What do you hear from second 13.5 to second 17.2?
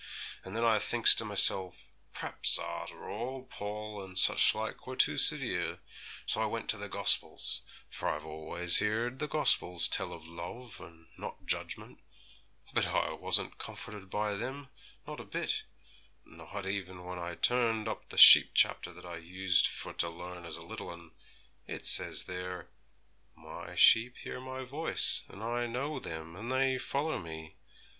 comforted by them, not a bit, not even when